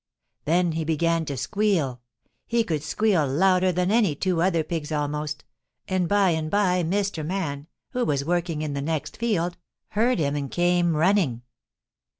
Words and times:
"Then 0.45 0.71
he 0.71 0.83
began 0.83 1.25
to 1.25 1.37
squeal. 1.37 2.01
He 2.47 2.63
could 2.63 2.81
squeal 2.81 3.27
louder 3.27 3.71
than 3.71 3.91
any 3.91 4.15
two 4.15 4.41
other 4.41 4.63
pigs 4.63 4.91
almost, 4.91 5.43
and 5.87 6.07
by 6.09 6.31
and 6.31 6.49
by 6.49 6.81
Mr. 6.83 7.23
Man, 7.23 7.67
who 7.91 8.03
was 8.03 8.25
working 8.25 8.63
in 8.63 8.73
the 8.73 8.81
next 8.81 9.17
field, 9.17 9.59
heard 9.89 10.17
him 10.17 10.35
and 10.35 10.49
came 10.49 10.95
running. 10.95 11.43